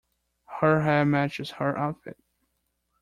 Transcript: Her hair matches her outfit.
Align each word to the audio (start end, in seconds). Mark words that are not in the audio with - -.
Her 0.61 0.81
hair 0.81 1.05
matches 1.05 1.51
her 1.51 1.77
outfit. 1.77 2.17